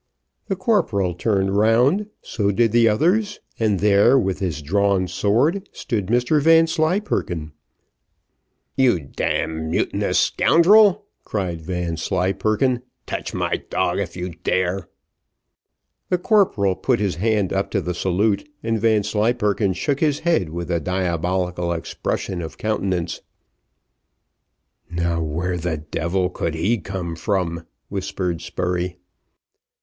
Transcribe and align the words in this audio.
The 0.47 0.55
corporal 0.55 1.13
turned 1.13 1.51
round, 1.55 2.07
so 2.23 2.49
did 2.51 2.71
the 2.71 2.89
others, 2.89 3.39
and 3.59 3.79
there, 3.79 4.17
with 4.17 4.39
his 4.39 4.59
drawn 4.63 5.07
sword, 5.07 5.69
stood 5.73 6.07
Mr 6.07 6.41
Vanslyperken. 6.41 7.51
"You 8.75 8.97
d 9.01 9.05
d 9.15 9.45
mutinous 9.45 10.17
scoundrel," 10.17 11.05
cried 11.23 11.61
Vanslyperken, 11.61 12.81
"touch 13.05 13.35
my 13.35 13.57
dog, 13.69 13.99
if 13.99 14.17
you 14.17 14.29
dare." 14.43 14.89
The 16.09 16.17
corporal 16.17 16.75
put 16.75 16.99
his 16.99 17.17
hand 17.17 17.53
up 17.53 17.69
to 17.69 17.79
the 17.79 17.93
salute, 17.93 18.49
and 18.63 18.79
Vanslyperken 18.81 19.73
shook 19.73 19.99
his 19.99 20.21
head 20.21 20.49
with 20.49 20.71
a 20.71 20.79
diabolical 20.79 21.71
expression 21.71 22.41
of 22.41 22.57
countenance. 22.57 23.21
"Now 24.89 25.21
where 25.21 25.57
the 25.57 25.77
devil 25.77 26.31
could 26.31 26.55
he 26.55 26.79
come 26.79 27.15
from?" 27.15 27.67
whispered 27.89 28.41
Spurey. 28.41 28.97